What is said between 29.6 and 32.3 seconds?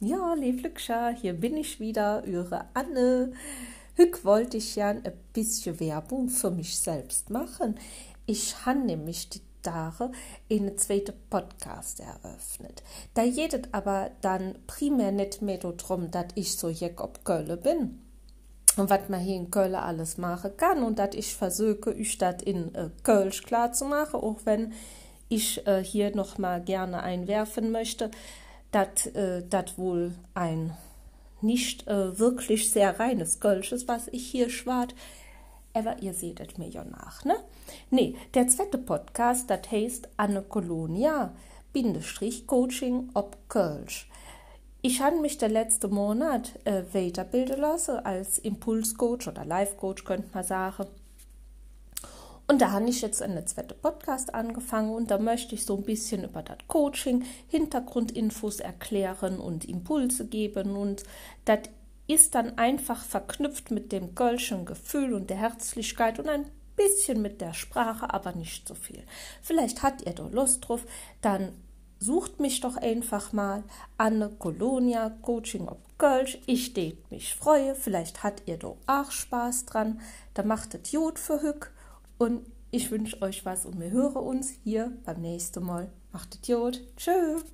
wohl ein nicht äh,